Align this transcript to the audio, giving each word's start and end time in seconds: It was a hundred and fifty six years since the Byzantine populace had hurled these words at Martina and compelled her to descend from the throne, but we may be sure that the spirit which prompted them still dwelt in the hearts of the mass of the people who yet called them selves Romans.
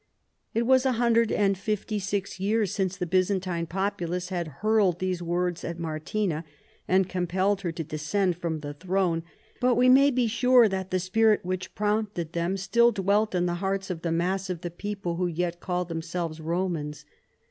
It 0.55 0.63
was 0.63 0.83
a 0.83 0.93
hundred 0.93 1.31
and 1.31 1.55
fifty 1.55 1.99
six 1.99 2.39
years 2.39 2.73
since 2.73 2.97
the 2.97 3.05
Byzantine 3.05 3.67
populace 3.67 4.29
had 4.29 4.47
hurled 4.63 4.97
these 4.97 5.21
words 5.21 5.63
at 5.63 5.77
Martina 5.77 6.43
and 6.87 7.07
compelled 7.07 7.61
her 7.61 7.71
to 7.71 7.83
descend 7.83 8.35
from 8.37 8.61
the 8.61 8.73
throne, 8.73 9.21
but 9.59 9.75
we 9.75 9.89
may 9.89 10.09
be 10.09 10.25
sure 10.25 10.67
that 10.67 10.89
the 10.89 10.99
spirit 10.99 11.45
which 11.45 11.75
prompted 11.75 12.33
them 12.33 12.57
still 12.57 12.91
dwelt 12.91 13.35
in 13.35 13.45
the 13.45 13.53
hearts 13.61 13.91
of 13.91 14.01
the 14.01 14.11
mass 14.11 14.49
of 14.49 14.61
the 14.61 14.71
people 14.71 15.17
who 15.17 15.27
yet 15.27 15.59
called 15.59 15.87
them 15.87 16.01
selves 16.01 16.39
Romans. 16.41 17.05